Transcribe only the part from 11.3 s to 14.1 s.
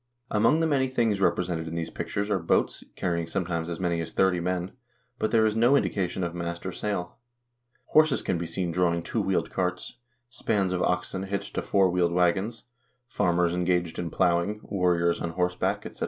to four wheeled wagons, farmers engaged in